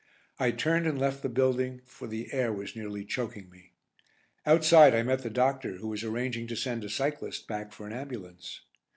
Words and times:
I 0.39 0.49
turned 0.49 0.87
and 0.87 0.97
left 0.97 1.21
the 1.21 1.29
building, 1.29 1.81
for 1.85 2.07
the 2.07 2.33
air 2.33 2.51
was 2.51 2.75
nearly 2.75 3.05
choking 3.05 3.51
me. 3.51 3.73
Outside 4.47 4.95
I 4.95 5.03
met 5.03 5.21
the 5.21 5.29
doctor, 5.29 5.75
who 5.77 5.89
was 5.89 6.03
arranging 6.03 6.47
to 6.47 6.55
send 6.55 6.83
a 6.83 6.89
cyclist 6.89 7.47
back 7.47 7.71
for 7.71 7.85
an 7.85 7.93
ambulance. 7.93 8.61